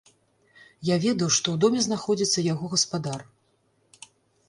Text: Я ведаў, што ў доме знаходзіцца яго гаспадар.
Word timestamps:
Я 0.89 0.95
ведаў, 1.03 1.29
што 1.37 1.47
ў 1.51 1.61
доме 1.65 1.79
знаходзіцца 1.89 2.47
яго 2.53 2.65
гаспадар. 2.75 3.29